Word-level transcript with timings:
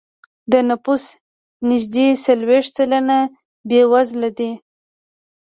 د 0.51 0.53
نفوسو 0.69 1.13
نږدې 1.69 2.07
څلوېښت 2.25 2.71
سلنه 2.77 3.17
بېوزله 3.67 4.29
دی. 4.37 4.51